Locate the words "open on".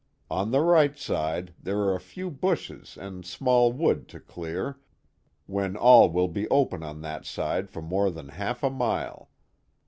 6.49-7.01